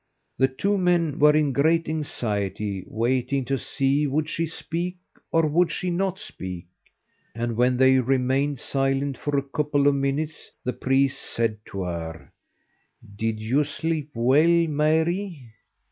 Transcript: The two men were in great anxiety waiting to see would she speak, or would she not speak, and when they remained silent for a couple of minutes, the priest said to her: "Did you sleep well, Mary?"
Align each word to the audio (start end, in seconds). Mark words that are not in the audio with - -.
The 0.39 0.47
two 0.47 0.79
men 0.79 1.19
were 1.19 1.35
in 1.35 1.53
great 1.53 1.87
anxiety 1.87 2.83
waiting 2.87 3.45
to 3.45 3.55
see 3.59 4.07
would 4.07 4.27
she 4.27 4.47
speak, 4.47 4.97
or 5.31 5.45
would 5.45 5.71
she 5.71 5.91
not 5.91 6.17
speak, 6.17 6.65
and 7.35 7.55
when 7.55 7.77
they 7.77 7.99
remained 7.99 8.57
silent 8.57 9.15
for 9.15 9.37
a 9.37 9.43
couple 9.47 9.87
of 9.87 9.93
minutes, 9.93 10.49
the 10.63 10.73
priest 10.73 11.21
said 11.21 11.59
to 11.67 11.83
her: 11.83 12.31
"Did 13.15 13.39
you 13.39 13.63
sleep 13.63 14.09
well, 14.15 14.65
Mary?" 14.67 15.51